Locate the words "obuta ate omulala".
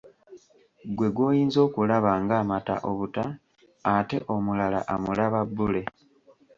2.89-4.79